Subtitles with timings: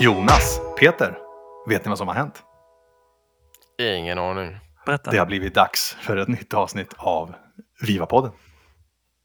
[0.00, 1.18] Jonas, Peter,
[1.66, 2.42] vet ni vad som har hänt?
[3.80, 4.56] Ingen aning.
[4.86, 5.10] Berätta.
[5.10, 7.34] Det har blivit dags för ett nytt avsnitt av
[7.82, 8.30] Viva-podden.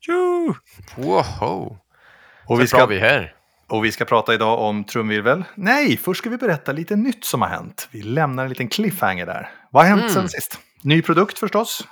[0.06, 0.56] Tjo!
[0.96, 1.78] Woho!
[2.48, 3.34] Och vi, ska, vi är här.
[3.68, 5.44] och vi ska prata idag om trumvirvel.
[5.56, 7.88] Nej, först ska vi berätta lite nytt som har hänt.
[7.92, 9.52] Vi lämnar en liten cliffhanger där.
[9.72, 10.14] Vad har hänt Mm.
[10.14, 10.60] sen sist?
[10.82, 11.88] Ny produkt förstås?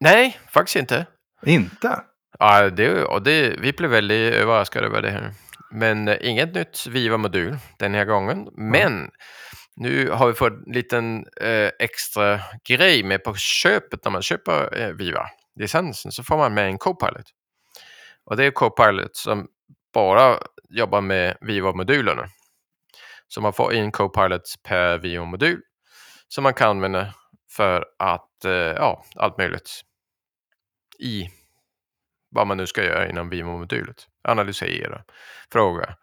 [0.00, 1.06] Nej, faktiskt inte.
[1.46, 2.00] Inte?
[2.38, 5.32] Ja, det, och det, vi blev väldigt överraskade över det här.
[5.70, 8.48] Men eh, inget nytt Viva-modul den här gången.
[8.52, 9.10] Men
[9.76, 14.78] nu har vi fått en liten eh, extra grej med på köpet när man köper
[14.80, 17.26] eh, Viva-licensen så får man med en Copilot.
[18.24, 19.46] Och det är Copilot som
[19.94, 20.38] bara
[20.68, 22.28] jobbar med Viva-modulerna.
[23.28, 25.60] Så man får en Copilot per Viva-modul
[26.28, 27.14] som man kan använda
[27.50, 29.70] för att, eh, ja, allt möjligt
[30.98, 31.28] i
[32.30, 33.96] vad man nu ska göra inom Viva-modulet.
[34.24, 35.02] Analysera,
[35.52, 35.94] fråga,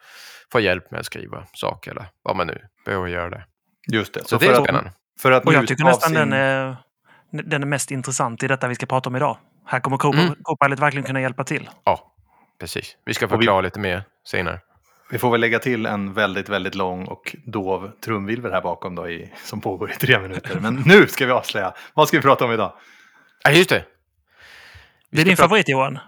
[0.52, 3.45] få hjälp med att skriva saker eller vad man nu behöver göra det.
[3.92, 4.20] Just det.
[4.22, 4.92] Så, Så det för är att, spännande.
[5.20, 6.78] för att Och jag tycker nästan sin- den, är,
[7.31, 9.38] den är mest intressant i detta vi ska prata om idag.
[9.66, 10.36] Här kommer Cop- Mm.
[10.42, 11.70] Copilot verkligen kunna hjälpa till.
[11.83, 12.14] Ja,
[12.59, 12.98] precis.
[13.05, 14.59] Vi ska Och vi- förklara lite mer senare.
[15.11, 19.09] Vi får väl lägga till en väldigt, väldigt lång och dov trumvirvel här bakom då
[19.09, 20.59] i, som pågår i tre minuter.
[20.59, 21.73] Men nu ska vi avslöja.
[21.94, 22.73] Vad ska vi prata om idag?
[23.44, 23.86] Ja, just det.
[25.11, 26.00] Det är din favorit Johan?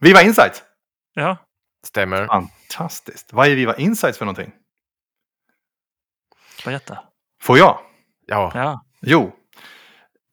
[0.00, 0.62] Viva Insights!
[1.14, 1.36] Ja.
[1.86, 2.26] Stämmer.
[2.26, 3.32] Fantastiskt.
[3.32, 4.52] Vad är Viva Insights för någonting?
[6.64, 6.98] Berätta.
[7.42, 7.80] Får jag?
[8.26, 8.84] Ja, Ja.
[9.02, 9.32] Jo,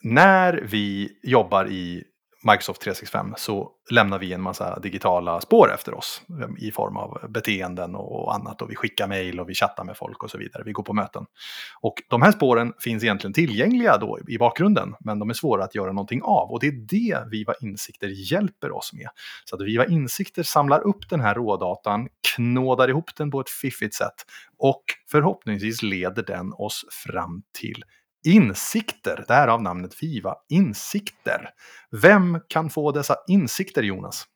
[0.04, 2.04] när vi jobbar i
[2.44, 7.22] Microsoft 365 så lämnar vi en massa digitala spår efter oss ehm, i form av
[7.30, 8.62] beteenden och annat.
[8.62, 10.64] Och vi skickar mejl och vi chattar med folk och så vidare.
[10.66, 11.26] Vi går på möten.
[11.82, 15.76] Och de här spåren finns egentligen tillgängliga då i bakgrunden, men de är svåra att
[15.76, 16.52] göra någonting av.
[16.52, 19.08] Och det är det Viva Insikter hjälper oss med.
[19.46, 23.96] Så att Viva Insikter samlar upp den här rådatan, knådar ihop den på ett fiffigt
[23.96, 24.26] sätt
[24.58, 27.84] och förhoppningsvis leder den oss fram till
[28.24, 31.50] Insikter, därav namnet Viva Insikter.
[32.02, 34.28] Vem kan få dessa insikter, Jonas?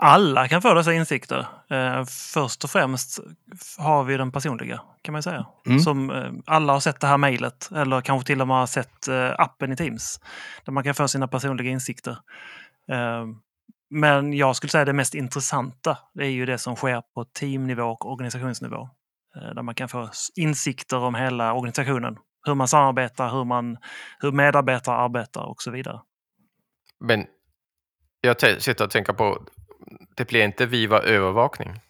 [0.00, 1.46] Alla kan få dessa insikter.
[1.70, 3.20] Eh, först och främst
[3.78, 5.46] har vi den personliga, kan man säga.
[5.66, 5.80] Mm.
[5.80, 9.08] Som eh, alla har sett det här mejlet, eller kanske till och med har sett
[9.08, 10.20] eh, appen i Teams.
[10.64, 12.18] Där man kan få sina personliga insikter.
[13.90, 17.82] Men jag skulle säga det mest intressanta, det är ju det som sker på teamnivå
[17.82, 18.88] och organisationsnivå.
[19.54, 22.16] Där man kan få insikter om hela organisationen.
[22.46, 23.76] Hur man samarbetar, hur, man,
[24.20, 26.00] hur medarbetare arbetar och så vidare.
[27.00, 27.26] men
[28.20, 29.42] jag sitter och tänker på,
[30.16, 31.80] det blir inte Viva övervakning.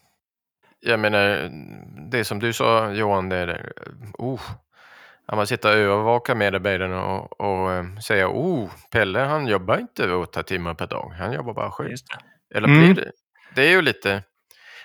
[0.79, 1.49] Jag menar,
[2.11, 3.73] det som du sa Johan, det är
[4.17, 4.41] oh,
[5.25, 10.11] att man sitter och övervakar medarbetarna och, och eh, säger, oh, Pelle han jobbar inte
[10.13, 11.93] åtta timmar per dag, han jobbar bara sju.
[12.55, 12.79] Eller Mm.
[12.93, 13.11] blir det?
[13.55, 14.23] Det är ju lite,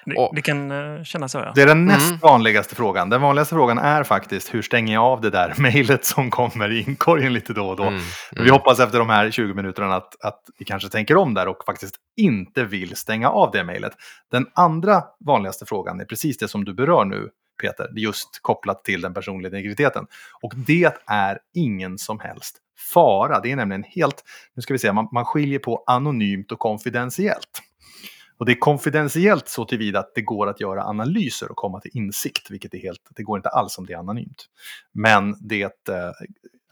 [0.04, 1.52] Det, Och- det kan eh, kännas så, ja.
[1.54, 2.18] Det är den näst Mm.
[2.20, 3.10] vanligaste frågan.
[3.10, 6.80] Den vanligaste frågan är faktiskt hur stänger jag av det där mejlet som kommer i
[6.82, 7.82] inkorgen lite då och då.
[7.84, 11.48] mm, Vi hoppas efter de här 20 minuterna att, att vi kanske tänker om där
[11.48, 13.92] och faktiskt inte vill stänga av det mejlet.
[14.30, 17.28] Den andra vanligaste frågan är precis det som du berör nu,
[17.62, 20.06] Peter, just kopplat till den personliga integriteten.
[20.42, 22.56] Och det är ingen som helst
[22.94, 23.40] fara.
[23.40, 24.24] Det är nämligen helt,
[24.56, 27.62] nu ska vi se, man, man skiljer på anonymt och konfidentiellt.
[28.42, 31.91] Och det är konfidentiellt så tillvida att det går att göra analyser och komma till
[31.94, 34.47] insikt, vilket är helt, det går inte alls om det är anonymt.
[34.94, 36.10] Men det eh,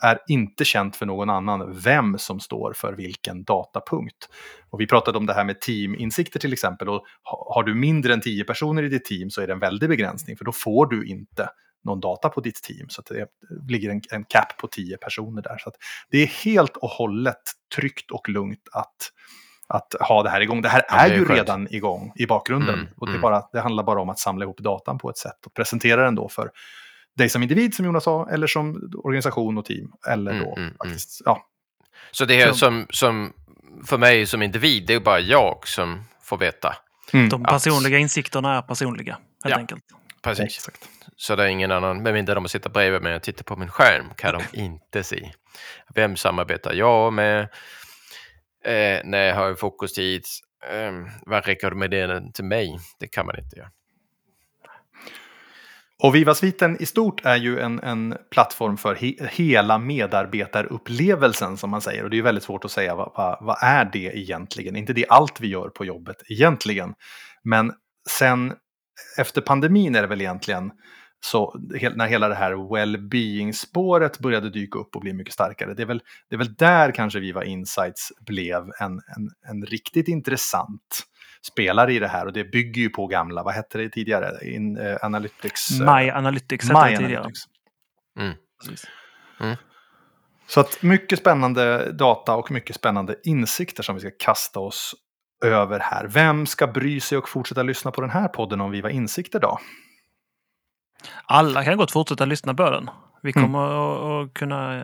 [0.03, 4.28] är inte känt för någon annan vem som står för vilken datapunkt.
[4.70, 6.88] Och vi pratade om det här med teaminsikter till exempel.
[6.88, 9.88] Och har du mindre än 10 personer i ditt team så är det en väldig
[9.88, 11.48] begränsning för då får du inte
[11.84, 12.88] någon data på ditt team.
[12.88, 13.26] Så att det
[13.69, 15.59] ligger en, en cap på 10 personer där.
[15.59, 15.76] Så att
[16.10, 17.42] det är helt och hållet
[17.76, 19.12] tryggt och lugnt att,
[19.70, 20.62] att ha det här igång.
[20.62, 21.38] Det här Ja, är det är ju skönt.
[21.38, 22.75] redan igång i bakgrunden.
[22.75, 23.20] Mm, och det, är mm.
[23.22, 26.14] bara, det handlar bara om att samla ihop datan på ett sätt och presentera den
[26.14, 26.50] då för
[27.16, 29.92] dig som individ, som Jonas sa, eller som organisation och team.
[30.09, 31.47] Eller Mm, då mm, faktiskt, ja,
[32.10, 33.33] Så det Så- som, som
[33.86, 36.77] för mig som individ, det är bara jag som får veta.
[37.12, 39.12] Mm, De personliga insikterna är personliga,
[39.45, 39.56] helt Ja.
[39.56, 39.84] enkelt.
[40.22, 40.45] Precis.
[40.45, 40.89] exakt.
[41.16, 43.68] Så det är ingen annan, med mindre de sitter bredvid mig och tittar på min
[43.68, 45.30] skärm, kan de inte se.
[45.95, 47.48] Vem samarbetar jag med?
[48.65, 50.24] Eh, när jag har fokustid?
[50.71, 50.92] Eh,
[51.27, 52.78] vad rekommenderar den till mig?
[53.01, 53.71] Det kan man inte göra.
[56.03, 61.80] Och Viva-sviten i stort är ju en, en plattform för he, hela medarbetarupplevelsen som man
[61.80, 62.04] säger.
[62.04, 64.77] Och det är väldigt svårt att säga vad, vad, vad är det egentligen?
[64.77, 66.95] Inte det allt vi gör på jobbet egentligen.
[67.45, 67.72] Men
[68.10, 68.54] sen
[69.18, 70.71] efter pandemin är det väl egentligen
[71.21, 71.57] så
[71.95, 76.03] när hela det här well-being-spåret började dyka upp och bli mycket starkare, det är väl,
[76.28, 81.07] det är väl där kanske Viva Insights blev en, en, en riktigt intressant
[81.47, 84.78] spelare i det här och det bygger ju på gamla, vad hette det tidigare, In,
[84.78, 85.81] uh, Analytics?
[85.81, 87.21] Uh, My Analytics hette det tidigare.
[87.21, 87.45] Analytics.
[88.19, 88.34] Mm.
[89.41, 89.57] Mm.
[90.47, 94.95] Så att mycket spännande data och mycket spännande insikter som vi ska kasta oss
[95.45, 96.07] över här.
[96.07, 99.59] Vem ska bry sig och fortsätta lyssna på den här podden om Viva Insikter då?
[101.24, 102.91] Alla kan gott fortsätta lyssna på den.
[103.22, 103.44] Vi mm.
[103.44, 104.24] kommer mm.
[104.24, 104.82] att kunna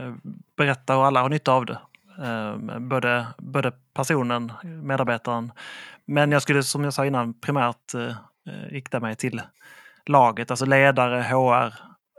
[0.56, 1.78] berätta och alla har nytta av det.
[2.22, 5.52] Ehm, både, både personen, medarbetaren,
[6.04, 8.14] men jag skulle som jag sa innan primärt eh,
[8.70, 9.42] rikta mig till
[10.06, 11.74] laget, alltså ledare, HR,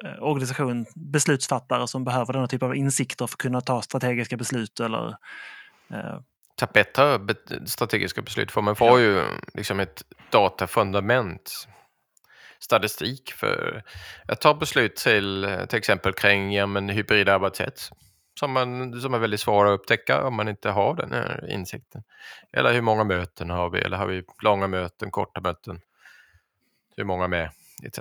[0.05, 4.79] eh, organisation, beslutsfattare som behöver denna typ av insikter för att kunna ta strategiska beslut
[4.79, 5.07] eller
[5.93, 6.19] eh,
[6.55, 7.19] ta bättre
[7.65, 9.23] strategiska beslut för man får ju
[9.53, 11.67] liksom ett datafundament
[12.59, 13.83] statistik för
[14.27, 17.89] att ta beslut till till exempel kring ja, men hybrid arbetssätt
[18.39, 22.03] som, man, som är väldigt svåra att upptäcka om man inte har den här insikten.
[22.53, 23.79] Eller hur många möten har vi?
[23.79, 25.81] Eller har vi långa möten, korta möten?
[26.97, 27.51] Hur många med?
[27.83, 27.99] Etc.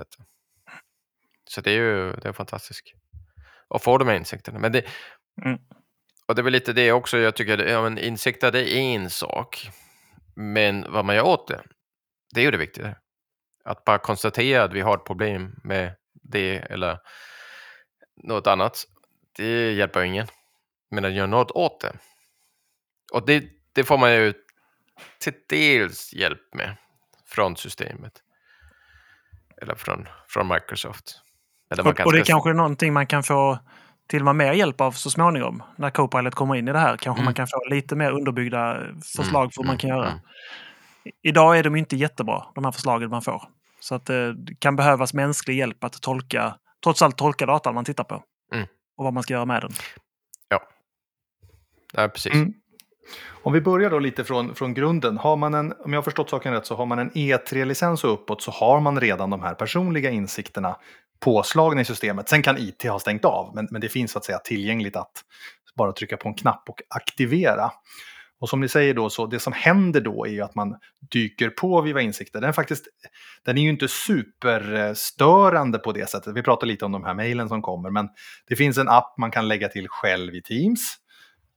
[1.49, 2.93] Så det är ju det är fantastiskt.
[3.69, 4.59] att få de här insikterna.
[4.59, 4.85] Men det,
[5.45, 5.59] mm.
[6.25, 9.09] Och det är väl lite det också, jag tycker, ja, men insikter det är en
[9.09, 9.69] sak.
[10.35, 11.63] Men vad man gör åt det,
[12.33, 12.95] det är ju det viktiga.
[13.67, 16.99] Att bara konstatera att vi har ett problem med det eller
[18.23, 18.85] något annat,
[19.35, 20.27] det hjälper ingen.
[20.91, 21.93] Men att göra något åt det.
[23.13, 23.43] Och det,
[23.73, 24.33] det får man ju
[25.19, 26.75] till dels hjälp med
[27.25, 28.13] från systemet.
[29.61, 31.21] Eller från, från Microsoft.
[31.71, 33.59] Eller och, och det är kanske är någonting man kan få
[34.07, 35.63] till och med mer hjälp av så småningom.
[35.75, 37.25] När Copilot kommer in i det här kanske mm.
[37.25, 38.79] man kan få lite mer underbyggda
[39.15, 39.51] förslag mm.
[39.51, 40.07] för vad man kan göra.
[40.07, 40.19] Mm.
[41.21, 43.43] Idag är de inte jättebra, de här förslagen man får.
[43.87, 48.03] Så att det kan behövas mänsklig hjälp att tolka, trots allt tolka datan man tittar
[48.03, 48.23] på.
[48.53, 48.67] Mm.
[48.97, 49.71] Och vad man ska göra med den.
[50.49, 50.61] Ja,
[51.93, 52.33] ja precis.
[52.33, 52.53] Mm.
[53.43, 55.17] Om vi börjar då lite från, från grunden.
[55.17, 58.13] Har man en, om jag har förstått saken rätt så har man en E3-licens och
[58.13, 60.77] uppåt så har man redan de här personliga insikterna
[61.19, 62.29] påslagna i systemet.
[62.29, 65.11] Sen kan IT ha stängt av, men, men det finns så att säga tillgängligt att
[65.77, 67.71] bara trycka på en knapp och aktivera.
[68.39, 70.75] Och som ni säger då, så det som händer då är ju att man
[71.11, 72.41] dyker på Viva Insikter.
[72.41, 72.87] Den är, faktiskt,
[73.45, 76.35] den är ju inte superstörande på det sättet.
[76.35, 78.09] Vi pratar lite om de här mejlen som kommer, men
[78.47, 80.97] det finns en app man kan lägga till själv i Teams.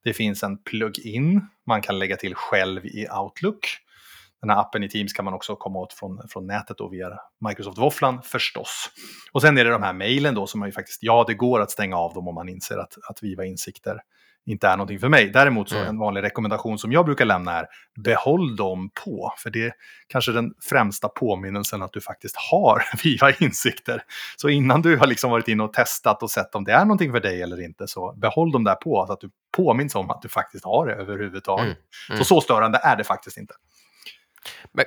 [0.05, 3.67] Det finns en plug-in man kan lägga till själv i Outlook.
[4.41, 7.09] Den här appen i Teams kan man också komma åt från, från nätet och via
[7.49, 8.91] Microsoft Våfflan förstås.
[9.33, 11.61] Och sen är det de här mejlen då som man ju faktiskt, ja det går
[11.61, 14.01] att stänga av dem om man inser att, att Viva Insikter
[14.47, 15.31] inte är någonting för mig.
[15.31, 15.89] Däremot så mm.
[15.89, 17.67] en vanlig rekommendation som jag brukar lämna är
[18.05, 19.35] behåll dem på.
[19.39, 19.73] För det är
[20.07, 24.03] kanske den främsta påminnelsen att du faktiskt har Viva Insikter.
[24.37, 27.13] Så innan du har liksom varit inne och testat och sett om det är någonting
[27.13, 29.05] för dig eller inte så behåll dem där på.
[29.07, 31.65] Så att du påminns om att du faktiskt har det överhuvudtaget.
[31.65, 31.77] Mm.
[32.09, 32.19] Mm.
[32.19, 33.55] Så så störande är det faktiskt inte.
[34.73, 34.85] Men,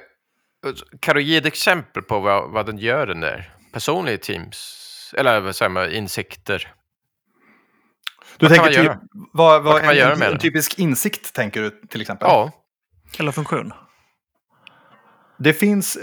[0.99, 4.89] kan du ge ett exempel på vad, vad den gör den där personliga Teams?
[5.17, 6.73] Eller vad säger man, insikter?
[8.37, 10.79] Du vad tänker typ, vad, vad, vad kan man en, göra med en, en typisk
[10.79, 12.27] insikt tänker du till exempel?
[12.29, 12.51] Ja.
[13.19, 13.73] Eller funktion?
[15.37, 15.95] Det finns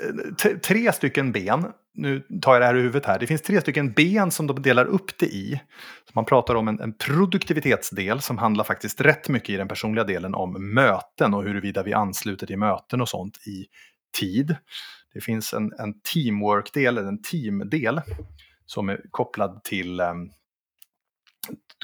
[0.45, 1.67] eh, tre stycken ben.
[1.95, 3.19] Nu tar jag det här i huvudet här.
[3.19, 5.61] Det finns tre stycken ben som de delar upp det i.
[6.05, 10.05] Så man pratar om en, en produktivitetsdel som handlar faktiskt rätt mycket i den personliga
[10.05, 13.67] delen om möten och huruvida vi ansluter till möten och sånt i
[14.19, 14.57] tid.
[15.15, 18.01] Det finns en, en teamwork-del, eller en teamdel,
[18.67, 20.31] som är kopplad till um,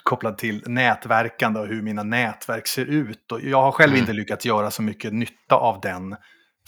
[0.06, 3.32] kopplad till nätverkande och hur mina nätverk ser ut.
[3.32, 4.00] Och jag har själv mm.
[4.00, 6.16] inte lyckats göra så mycket nytta av den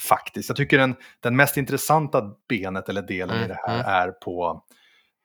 [0.08, 0.48] faktiskt.
[0.48, 3.44] Jag tycker den, den mest intressanta benet eller delen mm.
[3.44, 3.86] i det här mm.
[3.86, 4.64] är på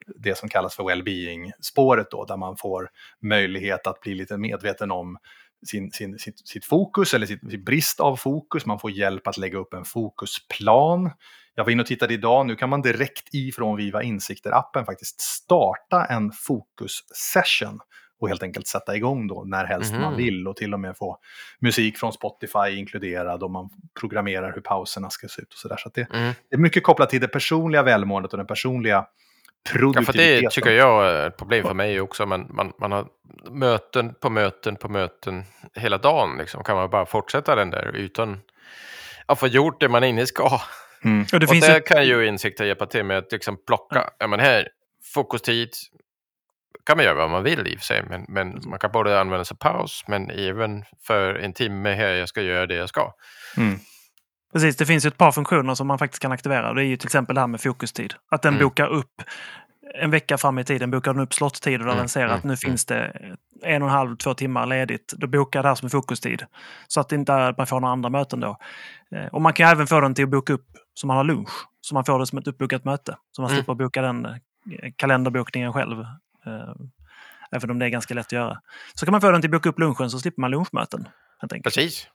[0.06, 2.90] det som kallas för well-being-spåret då, där man får
[3.22, 5.18] möjlighet att bli lite medveten om
[5.68, 8.66] sin, sin, sitt, sitt fokus eller sitt, sitt, brist av fokus.
[8.66, 11.12] Man får hjälp att lägga upp en fokusplan.
[11.56, 16.06] Jag var inne och tittade idag, nu kan man direkt ifrån Viva Insikter-appen faktiskt starta
[16.06, 17.80] en fokus-session
[18.24, 20.24] och helt enkelt sätta igång då när helst mm man mhm.
[20.24, 21.18] vill och till och med få
[21.60, 25.78] musik från Spotify inkluderad och man programmerar hur pauserna ska se ut och sådär.
[25.78, 26.34] Så, så det, mm.
[26.50, 29.06] det, är mycket kopplat till det personliga välmåendet och den personliga
[29.72, 30.26] produktiviteten.
[30.26, 32.26] Ja, för det tycker jag är ett problem för mig också.
[32.26, 33.08] Man, man, man har
[33.52, 35.44] möten på möten på möten
[35.76, 36.38] hela dagen.
[36.38, 36.64] Liksom.
[36.64, 38.40] Kan man bara fortsätta den där utan
[39.26, 40.60] att få gjort det man inne ska.
[41.04, 41.26] Mm.
[41.34, 41.88] Och det och där ett...
[41.88, 44.10] kan ju insikter hjälpa till med att liksom plocka, mm.
[44.20, 44.68] ja men här,
[45.14, 45.70] fokustid,
[46.86, 49.20] kan man göra vad man vill i och för sig, men, men man kan både
[49.22, 53.14] använda sig paus, men även för en timme här jag ska göra det jag ska.
[53.58, 53.80] Mm.
[54.54, 56.74] Precis, det finns ju ett par funktioner som man faktiskt kan aktivera.
[56.74, 58.14] Det är ju till exempel det här med fokustid.
[58.32, 58.64] Att den mm.
[58.66, 59.22] bokar upp
[59.96, 62.44] en vecka fram i tiden bokar den upp slottider där Mm, den ser mm, att
[62.44, 63.12] nu finns det
[63.64, 65.14] en och en halv, två timmar ledigt.
[65.18, 66.46] Då bokar det här som fokustid.
[66.88, 68.58] Så att inte man får några andra möten då.
[69.16, 71.50] Eh, Och man kan även få den till att boka upp så man har lunch.
[71.82, 73.18] Så man får det som ett uppbokat möte.
[73.32, 73.58] Så man Mm.
[73.58, 74.34] slipper boka den eh,
[74.96, 76.06] kalenderbokningen själv.
[76.46, 76.74] Eh,
[77.56, 78.58] Även om det är ganska lätt att göra.
[78.94, 81.08] Så kan man få den till att boka upp lunchen så slipper man lunchmöten.
[81.64, 82.08] Precis.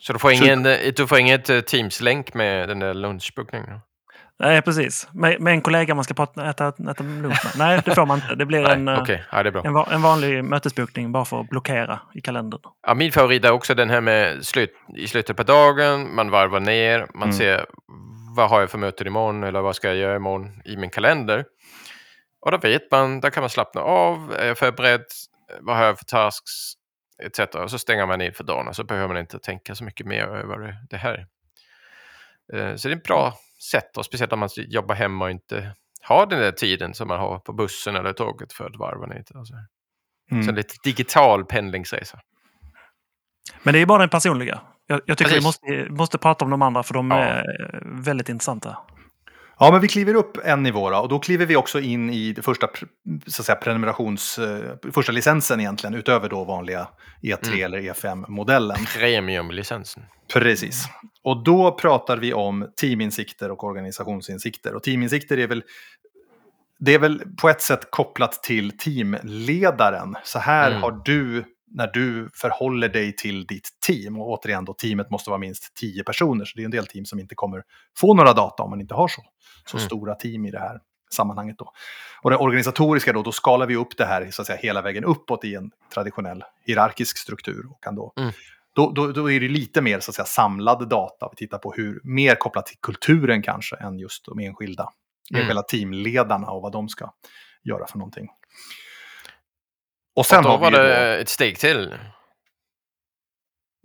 [0.00, 3.80] Så du får, ingen, eh, du får inget eh, Teams-länk med den där lunchbokningen?
[4.40, 5.08] Nej, precis.
[5.12, 7.52] Med, med en kollega man ska prata, äta, äta lunch med.
[7.58, 8.34] Nej, det får man inte.
[8.34, 11.48] Det blir Nej, en, eh, Okej, ja, det en, en vanlig mötesbokning bara för att
[11.48, 12.60] blockera i kalendern.
[12.86, 16.60] Ja, min favorit är också den här med slut, i slutet på dagen, man varvar
[16.60, 17.32] ner, man Mm.
[17.32, 17.66] ser
[18.36, 21.44] vad har jag för möten imorgon eller vad ska jag göra imorgon i min kalender.
[22.48, 25.04] Och då vet man, där kan man slappna av, är jag förberedd,
[25.60, 26.52] vad har jag för tasks,
[27.22, 27.38] etc.
[27.54, 30.06] Och så stänger man ner för dagen och så behöver man inte tänka så mycket
[30.06, 31.26] mer över det här.
[32.52, 33.34] Eh, Så det är ett bra
[33.70, 37.18] sätt, och speciellt om man jobbar hemma och inte har den där tiden som man
[37.20, 39.24] har på bussen eller tåget för att varva ner.
[39.34, 39.54] Alltså.
[40.30, 40.42] Mm.
[40.44, 42.20] Så lite digital pendlingsresa.
[43.62, 44.60] Men det är bara den personliga.
[44.86, 45.44] Jag, jag tycker vi Precis.
[45.44, 47.18] måste, måste prata om de andra för de Ja.
[47.18, 48.78] är eh, väldigt intressanta.
[49.60, 52.32] Ja, men vi kliver upp en nivå då, och då kliver vi också in i
[52.32, 52.68] det första
[53.26, 54.38] så att säga, prenumerations...
[54.38, 54.60] eh,
[54.92, 56.88] första licensen egentligen, utöver då vanliga
[57.22, 57.64] E3 Mm.
[57.64, 58.76] eller E5-modellen.
[58.98, 60.02] Premium-licensen.
[60.34, 60.84] Precis.
[61.22, 64.74] Och då pratar vi om teaminsikter och organisationsinsikter.
[64.74, 65.62] Och teaminsikter är väl,
[66.78, 70.16] det är väl på ett sätt kopplat till teamledaren.
[70.24, 70.82] Så här Mm.
[70.82, 75.38] har du, när du förhåller dig till ditt team, och återigen då teamet måste vara
[75.40, 77.62] minst 10 personer, så det är en del team som inte kommer
[77.98, 79.22] få några data om man inte har så,
[79.66, 79.86] så Mm.
[79.86, 81.58] stora team i det här sammanhanget.
[81.58, 81.72] Då.
[82.22, 85.04] Och det organisatoriska då, då skalar vi upp det här så att säga, hela vägen
[85.04, 87.66] uppåt i en traditionell hierarkisk struktur.
[87.70, 88.32] Och kan då Mm.
[88.74, 91.28] då, då, då är det lite mer så att säga, samlad data.
[91.32, 94.88] Vi tittar på hur, mer kopplat till kulturen kanske än just de enskilda,
[95.30, 95.40] Mm.
[95.40, 97.10] enskilda teamledarna och vad de ska
[97.64, 98.28] göra för någonting.
[100.18, 101.94] Och sen Och då var det då, ett steg till.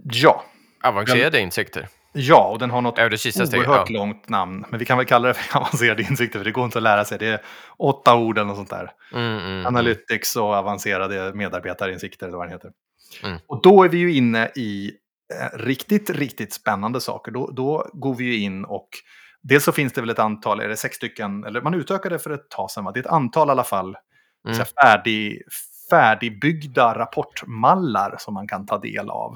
[0.04, 0.44] ja,
[0.84, 1.88] Avancerade insikter.
[2.14, 3.98] ja, och den har något oerhört Ja.
[4.00, 4.66] långt namn.
[4.70, 7.06] Men vi kan väl kalla det för avancerade insikter, för det går inte att lära
[7.06, 7.18] sig.
[7.20, 7.42] Det är
[7.78, 8.92] åtta ord eller något sånt där.
[9.14, 9.66] Mm, mm, mm.
[9.66, 12.72] Analytics och avancerade medarbetarinsikter eller vad den heter.
[13.24, 13.40] Mm.
[13.48, 14.92] Och då är vi ju inne i
[15.42, 17.32] eh, riktigt, riktigt spännande saker.
[17.32, 18.90] Då, då går vi ju in och
[19.42, 22.30] dels så finns det väl ett antal, är det sex stycken, eller man utökade för
[22.32, 22.92] ett tag sedan, va?
[22.92, 23.96] det är ett antal i alla fall,
[24.48, 24.58] Mm.
[24.58, 25.42] så färdig,
[25.94, 29.36] färdigbyggda rapportmallar som man kan ta del av.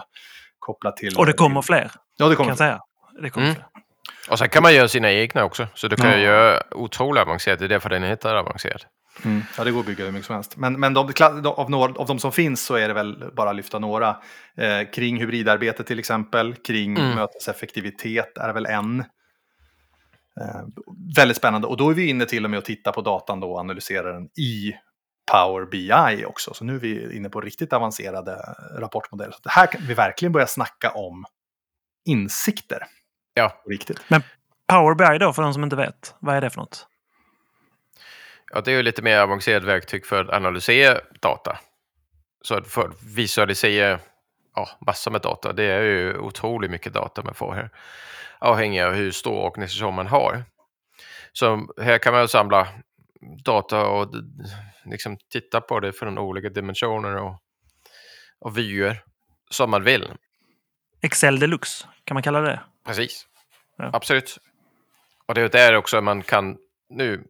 [0.59, 1.17] Kopplat till...
[1.17, 2.79] Och det kommer fler, Ja, det kan kommer jag säga.
[3.21, 3.55] Det kommer Mm.
[3.55, 3.65] fler.
[4.29, 5.67] Och sen kan man göra sina egna också.
[5.73, 6.17] Så du kan Ja.
[6.17, 7.59] göra otroligt avancerat.
[7.59, 8.81] Det är därför den heter avancerad.
[9.25, 9.41] Mm.
[9.57, 10.57] Ja, det går att bygga hur mycket som helst.
[10.57, 11.13] Men, men de-
[11.45, 14.09] av, några, av de som finns så är det väl bara att lyfta några.
[14.57, 17.15] Eh, kring hybridarbete till exempel, kring Mm.
[17.15, 18.99] möteseffektivitet är väl en.
[20.41, 20.61] Eh,
[21.15, 21.67] väldigt spännande.
[21.67, 24.13] Och då är vi inne till och med att titta på datan då och analysera
[24.13, 24.73] den i
[25.31, 26.53] Power BI också.
[26.53, 29.31] Så nu är vi inne på riktigt avancerade rapportmodeller.
[29.31, 31.25] Så det här kan vi verkligen börja snacka om
[32.05, 32.83] insikter.
[33.33, 33.63] Ja.
[33.69, 34.01] Riktigt.
[34.67, 36.15] Power BI då, för de som inte vet.
[36.19, 36.87] Vad är det för något?
[38.53, 41.57] Ja, det är ju lite mer avancerat verktyg för att analysera data.
[42.41, 43.99] Så för att visualisera
[44.55, 45.53] ja, massor med data.
[45.53, 47.69] Det är ju otroligt mycket data man får här.
[48.39, 50.43] Avhängigt av hur stor organisation man har.
[51.33, 52.67] Så här kan man samla
[53.45, 54.13] data och
[54.85, 57.41] liksom titta på det från olika dimensioner och,
[58.39, 59.03] och vyer
[59.49, 60.07] som man vill.
[61.01, 62.59] Excel deluxe, kan man kalla det?
[62.85, 63.25] Precis.
[63.77, 63.89] Ja.
[63.93, 64.37] Absolut.
[65.25, 66.57] Och det är där också man kan,
[66.89, 67.23] nu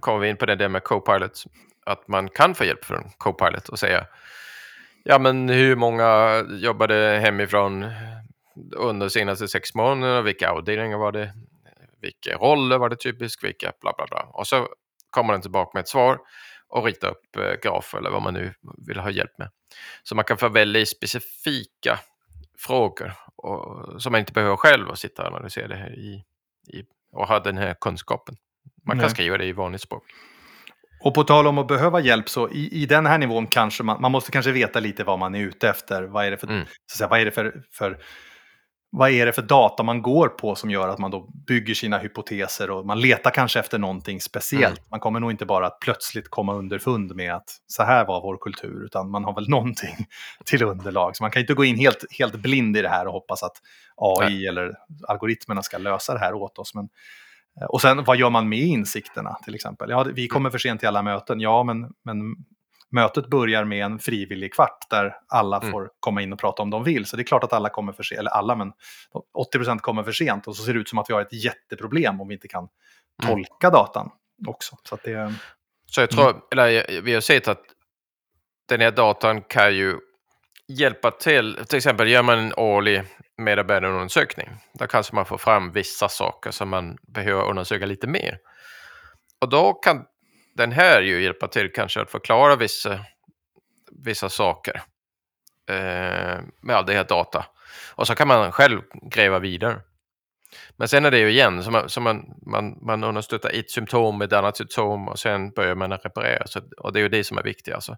[0.00, 1.44] kommer vi in på det där med Copilot,
[1.86, 4.06] att man kan få hjälp från Copilot och säga
[5.08, 7.86] ja men hur många jobbade hemifrån
[8.76, 11.32] under de senaste sex månaderna, vilka avdelningar var det,
[12.00, 14.22] vilka roller var det typiskt, vilka bla bla bla.
[14.32, 14.68] Och så
[15.16, 16.18] kommer den tillbaka med ett svar
[16.68, 18.54] och rita upp eh, grafer eller vad man nu
[18.86, 19.48] vill ha hjälp med.
[20.02, 21.98] Så man kan få väldigt specifika
[22.58, 26.24] frågor och, som man inte behöver själv att sitta och analysera det här i,
[26.72, 26.82] i
[27.12, 28.36] och ha den här kunskapen.
[28.86, 29.10] Man kan Nej.
[29.10, 30.02] skriva det i vanligt språk.
[31.00, 34.00] Och på tal om att behöva hjälp så i, i den här nivån kanske man,
[34.00, 36.02] man måste kanske veta lite vad man är ute efter.
[36.02, 36.64] Vad är det för, Mm.
[36.66, 37.98] så att säga, vad är det för, för
[38.98, 41.98] vad är det för data man går på som gör att man då bygger sina
[41.98, 44.78] hypoteser och man letar kanske efter någonting speciellt.
[44.78, 44.88] Mm.
[44.90, 48.36] Man kommer nog inte bara att plötsligt komma underfund med att så här var vår
[48.36, 50.06] kultur, utan man har väl någonting
[50.44, 51.16] till underlag.
[51.16, 53.56] Så man kan inte gå in helt, helt blind i det här och hoppas att
[53.96, 54.72] AI eller
[55.08, 56.74] algoritmerna ska lösa det här åt oss.
[56.74, 56.88] Men,
[57.60, 59.90] eh, och sen vad gör man med insikterna till exempel?
[59.90, 62.16] Ja, vi kommer för sent till alla möten, ja men, men
[62.92, 65.70] mötet börjar med en frivillig kvart där alla Mm.
[65.72, 67.06] får komma in och prata om de vill.
[67.06, 68.72] Så det är klart att alla kommer för sent, eller alla, men
[69.34, 70.46] 80% kommer för sent.
[70.46, 72.68] Och så ser det ut som att vi har ett jätteproblem om vi inte kan
[73.22, 73.34] Mm.
[73.34, 74.10] tolka datan
[74.48, 74.76] också.
[74.88, 75.34] Så det,
[75.90, 77.62] Så jag tror, eller vi har sett att
[78.68, 79.98] den här datan kan ju
[80.68, 81.58] hjälpa till.
[81.68, 83.02] Till exempel gör man en årlig
[83.38, 84.48] medarbetarundersökning.
[84.74, 88.38] Där kanske man får fram vissa saker som man behöver undersöka lite mer.
[89.40, 90.04] Och då kan
[90.56, 93.00] den här ju hjälpa till kanske att förklara vissa,
[94.04, 94.82] vissa saker
[95.68, 97.46] eh, med all det här data.
[97.94, 99.80] Och så kan man själv gräva vidare.
[100.76, 104.18] Men sen är det ju igen, så man, så man, man, man understöttar ett symptom
[104.18, 106.46] med ett annat symptom och sen börjar man reparera.
[106.46, 107.74] Så, och det är ju det som är viktigt.
[107.74, 107.96] Alltså.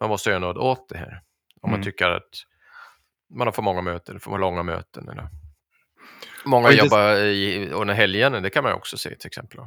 [0.00, 1.20] Man måste göra något åt det här.
[1.60, 1.78] Om mm.
[1.80, 2.30] man tycker att
[3.34, 5.08] man har för många möten, för långa möten.
[5.08, 5.28] Eller...
[6.44, 9.60] Många jobbar i, under helgen, det kan man också se till exempel.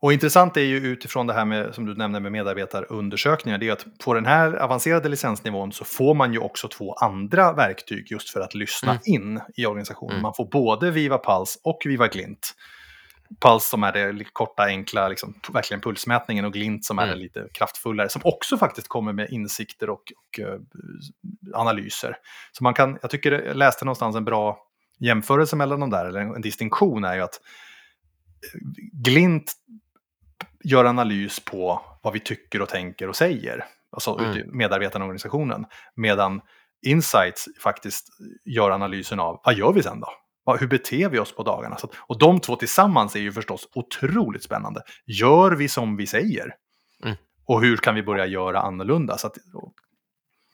[0.00, 3.72] Och intressant är ju utifrån det här med, som du nämnde med medarbetarundersökningar, det är
[3.72, 8.30] att på den här avancerade licensnivån så får man ju också två andra verktyg just
[8.30, 9.02] för att lyssna mm.
[9.04, 10.12] in i organisationen.
[10.12, 10.22] Mm.
[10.22, 12.54] Man får både Viva Puls och Viva Glint.
[13.40, 17.16] Puls som är det korta, enkla, liksom, verkligen pulsmätningen och Glint som är mm.
[17.16, 20.60] det lite kraftfullare, som också faktiskt kommer med insikter och, och uh,
[21.54, 22.16] analyser.
[22.52, 24.58] Så man kan, jag tycker jag läste någonstans en bra
[25.00, 28.60] jämförelse mellan de där, eller en, en distinktion är ju att eh,
[28.92, 29.52] Glint
[30.70, 33.64] gör analys på vad vi tycker och tänker och säger.
[33.92, 34.58] Alltså mm.
[34.58, 35.64] medarbetarna i organisationen.
[35.96, 36.40] Medan
[36.86, 38.08] Insights faktiskt
[38.44, 40.08] gör analysen av vad gör vi sen då?
[40.60, 41.76] Hur beter vi oss på dagarna?
[41.76, 44.82] Så, och de två tillsammans är ju förstås otroligt spännande.
[45.06, 46.54] Gör vi som vi säger?
[47.04, 47.16] Mm.
[47.46, 49.18] Och hur kan vi börja göra annorlunda?
[49.18, 49.36] Så att,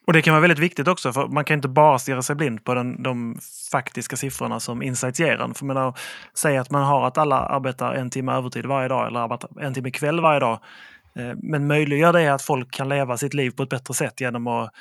[0.07, 2.63] och det kan vara väldigt viktigt också, för man kan inte bara stirra sig blind
[2.63, 3.39] på den, de
[3.71, 5.53] faktiska siffrorna som Insights ger en.
[5.53, 5.97] För menar,
[6.33, 9.73] säg att man har att alla arbetar en timme övertid varje dag eller arbetar en
[9.73, 10.59] timme kväll varje dag.
[11.15, 14.47] Eh, men möjliggör det att folk kan leva sitt liv på ett bättre sätt genom
[14.47, 14.73] att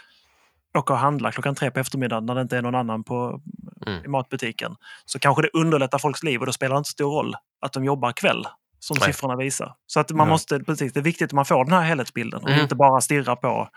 [0.78, 3.40] åka och handla klockan tre på eftermiddagen när det inte är någon annan på,
[3.86, 4.04] mm.
[4.04, 4.76] i matbutiken.
[5.04, 7.84] Så kanske det underlättar folks liv och då spelar det inte stor roll att de
[7.84, 8.46] jobbar kväll
[8.78, 9.12] som Nej.
[9.12, 9.74] siffrorna visar.
[9.86, 10.28] Så att man mm.
[10.28, 12.62] måste, precis, det är viktigt att man får den här helhetsbilden och mm.
[12.62, 13.68] inte bara stirra på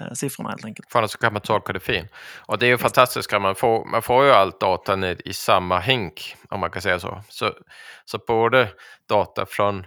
[0.00, 0.92] Eh, siffrorna helt enkelt.
[0.92, 2.08] För annars kan man tolka det fel.
[2.46, 6.36] Och det är ju fantastiskt, man får, man får ju allt data i samma hink,
[6.48, 7.22] om man kan säga så.
[7.28, 7.52] Så,
[8.04, 8.72] så både
[9.08, 9.86] data från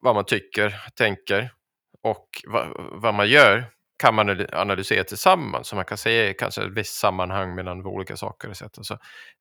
[0.00, 1.52] vad man tycker, tänker
[2.02, 3.64] och vad, vad man gör
[3.98, 8.52] kan man analysera tillsammans så man kan se kanske ett visst sammanhang mellan olika saker.
[8.82, 8.98] Så,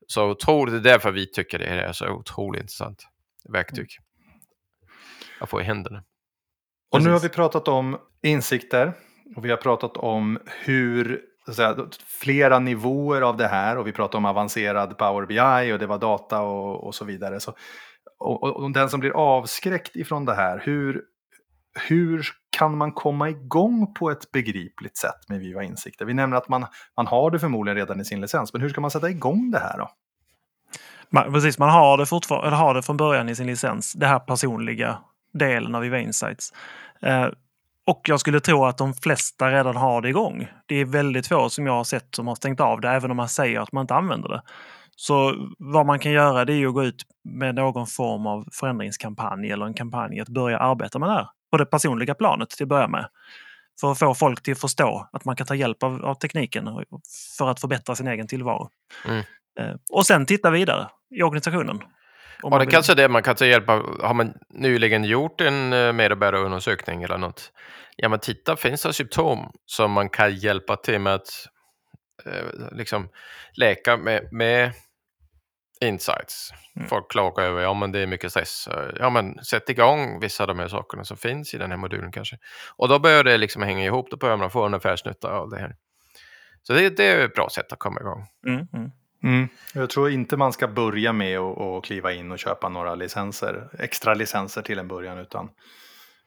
[0.07, 3.07] så otroligt, det är därför vi tycker det är så otroligt intressant
[3.49, 3.87] verktyg
[5.39, 6.03] att få i händerna.
[6.91, 8.93] Och nu har vi pratat om insikter,
[9.35, 11.21] och vi har pratat om hur
[11.53, 11.75] säga,
[12.21, 15.97] flera nivåer av det här och vi pratade om avancerad Power BI och det var
[15.97, 17.39] data och, och så vidare.
[17.39, 17.53] Så,
[18.19, 21.01] och, och, den som blir avskräckt ifrån det här, hur,
[21.87, 26.05] hur kan man komma igång på ett begripligt sätt med Viva Insikter?
[26.05, 26.65] Vi nämner att man,
[26.97, 29.59] man har det förmodligen redan i sin licens, men hur ska man sätta igång det
[29.59, 29.89] här då?
[31.09, 34.05] Man, precis, man har det, fortfar- eller har det från början i sin licens, det
[34.05, 34.97] här personliga
[35.33, 36.53] delen av Viva Insights.
[37.01, 37.27] Eh,
[37.89, 40.47] och jag skulle tro att de flesta redan har det igång.
[40.65, 43.17] Det är väldigt få som jag har sett som har stängt av det, även om
[43.17, 44.41] man säger att man inte använder det.
[44.95, 49.51] Så vad man kan göra det är att gå ut med någon form av förändringskampanj
[49.51, 52.69] eller en kampanj att börja arbeta med det här på det personliga planet till att
[52.69, 53.05] börja med.
[53.81, 56.69] För att få folk till att förstå att man kan ta hjälp av, av tekniken
[57.37, 58.69] för att förbättra sin egen tillvaro.
[59.05, 59.23] Mm.
[59.59, 61.79] Eh, och sen titta vidare i organisationen.
[62.43, 62.69] Och det vill...
[62.69, 64.01] kanske är det man kan ta hjälp av.
[64.01, 67.51] Har man nyligen gjort en eh, medarbetarundersökning eller något?
[67.95, 71.29] Ja, men titta, finns det symptom som man kan hjälpa till med att
[72.25, 73.09] eh, liksom
[73.53, 74.73] läka med, med
[75.81, 76.53] insights.
[76.75, 76.87] Mm.
[76.87, 78.67] Folk klagar över, ja men det är mycket stress.
[78.99, 82.11] Ja men sätt igång vissa av de här sakerna som finns i den här modulen
[82.11, 82.37] kanske.
[82.77, 85.59] Och då börjar det liksom hänga ihop, då börjar man få en affärsnytta av det
[85.59, 85.75] här.
[86.63, 88.27] Så det, det är ett bra sätt att komma igång.
[88.47, 88.91] Mm, mm.
[89.23, 89.47] Mm.
[89.73, 94.13] Jag tror inte man ska börja med att kliva in och köpa några licenser, extra
[94.13, 95.49] licenser till en början, utan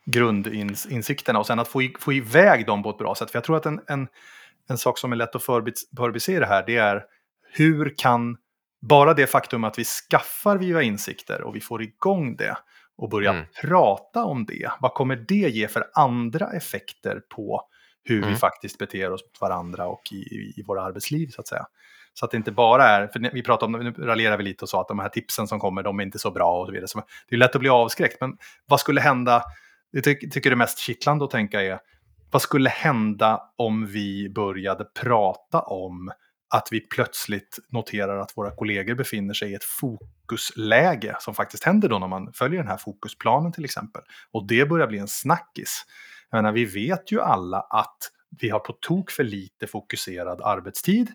[0.05, 3.31] grundinsikterna och sen att få, i, få iväg dem på ett bra sätt.
[3.31, 4.09] För jag tror att en, en,
[4.69, 7.05] en sak som är lätt att förbise det här, det är
[7.53, 8.37] hur kan
[8.81, 12.57] bara det faktum att vi skaffar Viva Insikter och vi får igång det
[12.97, 13.47] och börjar mm.
[13.63, 17.63] prata om det, vad kommer det ge för andra effekter på
[18.05, 18.31] hur mm.
[18.31, 21.67] vi faktiskt beter oss mot varandra och i, i, i våra arbetsliv så att säga.
[22.15, 24.69] Så att det inte bara är, för vi pratade om, nu raljerar vi lite och
[24.69, 26.89] sa att de här tipsen som kommer, de är inte så bra och så vidare.
[26.89, 29.43] Så det är lätt att bli avskräckt, men vad skulle hända,
[29.93, 31.79] det ty tycker det mest kittlande att tänka är,
[32.31, 36.13] vad skulle hända om vi började prata om
[36.55, 41.89] att vi plötsligt noterar att våra kollegor befinner sig i ett fokusläge som faktiskt händer
[41.89, 44.03] då när man följer den här fokusplanen till exempel.
[44.33, 45.85] Och det börjar bli en snackis.
[46.31, 47.99] Jag menar, vi vet ju alla att
[48.41, 51.11] vi har på tok för lite fokuserad arbetstid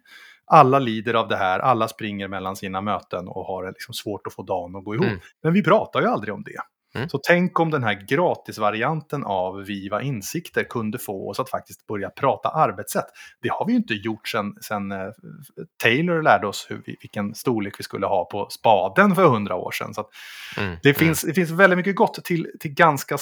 [0.47, 4.33] alla lider av det här, alla springer mellan sina möten och har liksom svårt att
[4.33, 5.07] få dagen att gå ihop.
[5.07, 5.19] Mm.
[5.43, 6.61] Men vi pratar ju aldrig om det.
[6.95, 7.09] Mm.
[7.09, 12.09] Så tänk om den här gratisvarianten av Viva Insikter kunde få oss att faktiskt börja
[12.09, 13.05] prata arbetssätt.
[13.41, 14.97] Det har vi ju inte gjort sedan sen, eh,
[15.83, 19.71] Taylor lärde oss hur, vi- vilken storlek vi skulle ha på spaden för hundra år
[19.71, 19.93] sedan.
[19.93, 20.09] Så
[20.57, 20.77] Mm.
[20.83, 23.17] det, finns, det finns väldigt mycket gott till, till ganska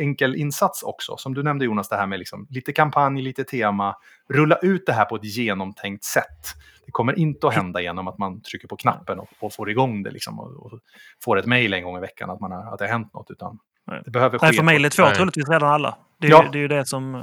[0.00, 1.16] enkel insats också.
[1.16, 3.94] Som du nämnde Jonas, det här med liksom lite kampanj, lite tema.
[4.28, 6.46] Rulla ut det här på ett genomtänkt sätt.
[6.86, 10.02] Det kommer inte att hända genom att man trycker på knappen och, och får igång
[10.02, 10.10] det.
[10.10, 10.80] Liksom, och, och
[11.24, 13.30] får ett mejl en gång i veckan att, man har, att det har hänt något.
[13.30, 14.02] Utan Nej.
[14.04, 14.46] det behöver ske.
[14.46, 15.98] Nej, för mejlet får troligtvis redan alla.
[16.20, 16.44] Det är, Ja.
[16.44, 17.20] ju, det är ju det som, eh,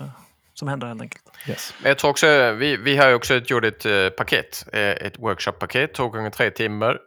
[0.53, 1.23] som händer helt enkelt.
[1.49, 1.73] Yes.
[1.81, 5.19] Men Jag tror också, vi, vi har ju också gjort ett eh, paket, eh, ett
[5.19, 6.99] workshop-paket, två gånger tre timmar.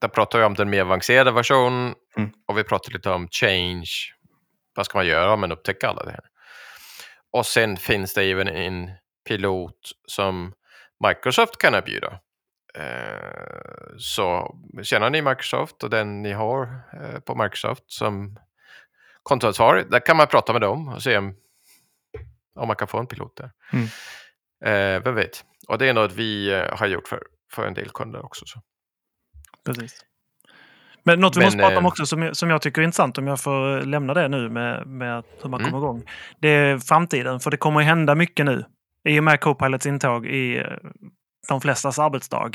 [0.00, 2.30] Där pratar vi om den mer avancerade versionen Mm.
[2.48, 3.90] och vi pratar lite om change.
[4.76, 6.24] Vad ska man göra om man upptäcker alla det här?
[7.32, 8.90] Och sen finns det även en
[9.28, 10.52] pilot som
[11.08, 12.20] Microsoft kan erbjuda.
[12.74, 18.38] Eh, så känner ni Microsoft och den ni har eh, på Microsoft som
[19.22, 21.34] kontoansvarig, där kan man prata med dem och se om,
[22.54, 23.50] om man kan få en pilot där.
[23.72, 23.86] Mm.
[24.64, 25.44] Eh, vem vet?
[25.68, 28.46] Och det är något vi har gjort för, för en del kunder också.
[28.46, 28.60] Så.
[29.64, 30.00] Precis.
[31.02, 33.26] Men något vi Men, måste prata om också som som jag tycker är intressant, om
[33.26, 35.72] jag får lämna det nu med, med hur man Mm.
[35.72, 36.02] kommer igång.
[36.40, 38.64] Det är framtiden, för det kommer att hända mycket nu.
[39.06, 40.64] I och med Copilots intåg i eh,
[41.48, 42.50] de flestas arbetsdag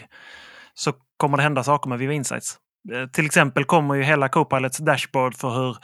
[0.74, 2.58] så kommer det hända saker med Viva Insights.
[2.94, 5.78] Eh, Till exempel kommer ju hela Copilots dashboard för hur,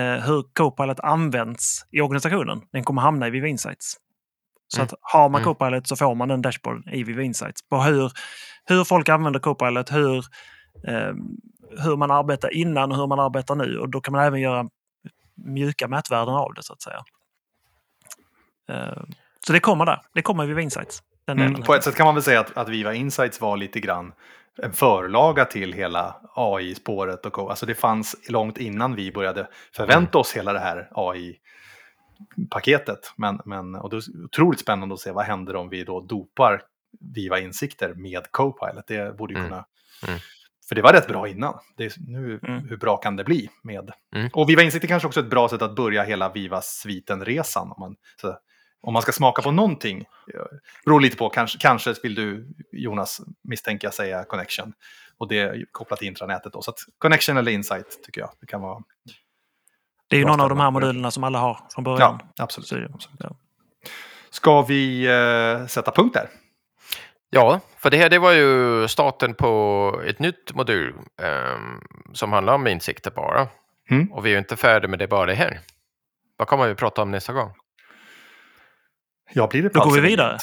[0.00, 2.60] eh, hur Copilot används i organisationen.
[2.72, 3.96] Den kommer hamna i Viva Insights.
[4.68, 4.84] Så Mm.
[4.86, 5.54] att har man Mm.
[5.54, 7.68] Copilot så får man den dashboarden i Viva Insights.
[7.68, 8.12] På hur,
[8.64, 10.16] hur folk använder Copilot, hur,
[10.88, 11.12] eh,
[11.84, 13.78] hur man arbetar innan och hur man arbetar nu.
[13.78, 14.68] Och då kan man även göra
[15.34, 17.04] mjuka mätvärden av det så att säga.
[18.68, 19.02] Eh,
[19.46, 20.00] så det kommer där.
[20.14, 21.02] Det kommer Viva Insights.
[21.26, 24.12] Mm, på ett sätt kan man väl säga att, att Viva Insights var lite grann
[24.62, 27.26] en förlaga till hela AI-spåret.
[27.26, 30.88] Och, alltså det fanns långt innan vi började förvänta oss hela det här
[32.26, 33.12] AI-paketet.
[33.16, 36.62] Men, men, och det är otroligt spännande att se vad händer om vi då dopar
[37.14, 38.86] Viva Insikter med Copilot.
[38.86, 39.50] Det borde ju Mm.
[39.50, 39.64] kunna...
[40.08, 40.20] Mm.
[40.68, 41.54] För det var rätt bra innan.
[41.76, 42.68] Det är, nu, Mm.
[42.68, 43.90] Hur bra kan det bli med...
[44.16, 44.30] Mm.
[44.32, 47.72] Och Viva Insikter kanske också är ett bra sätt att börja hela Viva-sviten-resan.
[47.72, 48.36] Om man, så,
[48.82, 50.00] om man ska smaka på någonting,
[50.34, 50.40] eh,
[50.84, 54.72] beror lite på, kanske, kanske vill du Jonas misstänka säga connection.
[55.18, 56.62] Och det är kopplat till intranätet då.
[56.62, 58.82] Så att connection eller insight tycker jag det kan vara.
[60.08, 62.18] det är ju någon av de här modulerna som alla har från början.
[62.36, 62.68] Ja, absolut.
[62.68, 63.20] Så, absolut.
[63.20, 63.36] ja.
[64.30, 66.28] Ska vi eh, sätta punkt där?
[67.30, 71.80] Ja, för det här det var ju starten på ett nytt modul ehm,
[72.12, 73.48] som handlar om insikter bara.
[73.90, 74.12] Mm.
[74.12, 75.60] Och vi är ju inte färdiga med det bara det här.
[76.36, 77.52] Vad kommer vi prata om nästa gång?
[79.32, 80.38] Ja, blir det Då går vi vidare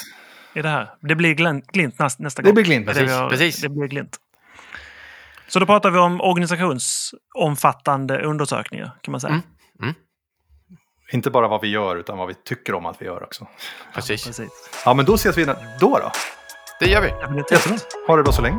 [0.54, 0.90] i det här.
[1.00, 2.54] Det blir glint, glint nästa, nästa Det gång.
[2.54, 2.86] blir glint.
[2.86, 3.60] Det, Precis, vi har- precis.
[3.60, 4.16] det blir glint.
[5.48, 9.40] Så då pratar vi om organisationsomfattande undersökningar kan man säga.
[9.82, 9.94] Mm.
[11.12, 13.46] Inte bara vad vi gör, utan vad vi tycker om att vi gör också.
[13.94, 14.26] Precis.
[14.26, 14.70] Precis.
[14.84, 16.10] Ja, men då ses vi då då.
[16.80, 17.08] Det gör vi.
[17.08, 17.78] Det Jättebra.
[18.06, 18.58] Ha det bra så länge.